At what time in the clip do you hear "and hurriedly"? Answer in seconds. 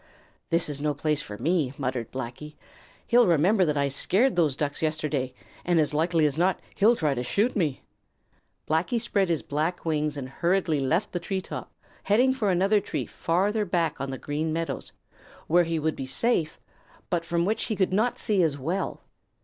10.17-10.79